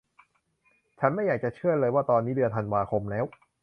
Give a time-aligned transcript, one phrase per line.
[0.99, 3.25] ฉันไม่อยากจะเชื่อเลยว่าตอนนี้เดือนธันวาคมแล้ว